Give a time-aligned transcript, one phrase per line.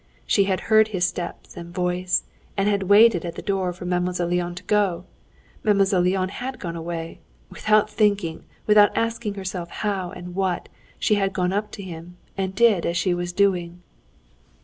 [0.25, 2.23] She had heard his steps and voice,
[2.57, 5.05] and had waited at the door for Mademoiselle Linon to go.
[5.63, 7.19] Mademoiselle Linon had gone away.
[7.51, 12.55] Without thinking, without asking herself how and what, she had gone up to him, and
[12.55, 13.83] did as she was doing.